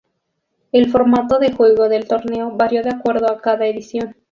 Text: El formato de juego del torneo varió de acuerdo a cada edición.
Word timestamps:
El 0.71 0.89
formato 0.89 1.37
de 1.37 1.51
juego 1.51 1.87
del 1.87 2.07
torneo 2.07 2.49
varió 2.57 2.81
de 2.81 2.89
acuerdo 2.89 3.29
a 3.31 3.39
cada 3.39 3.67
edición. 3.67 4.15